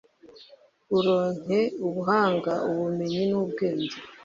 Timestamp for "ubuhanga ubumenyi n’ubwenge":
1.87-3.95